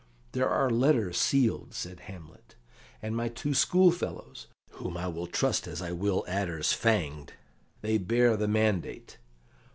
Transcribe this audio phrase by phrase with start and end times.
[0.31, 2.55] "There are letters sealed," said Hamlet,
[3.03, 7.33] "and my two schoolfellows, whom I will trust as I will adders fanged
[7.81, 9.19] they bear the mandate.